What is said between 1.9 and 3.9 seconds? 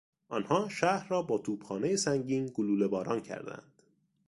سنگین گلوله باران کردند.